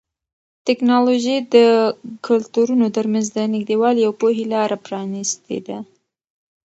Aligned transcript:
ټیکنالوژي 0.67 1.37
د 1.53 1.55
کلتورونو 2.27 2.85
ترمنځ 2.95 3.27
د 3.33 3.39
نږدېوالي 3.53 4.01
او 4.07 4.13
پوهې 4.21 4.45
لاره 4.53 4.77
پرانیستې 4.85 5.57
ده. 5.67 5.77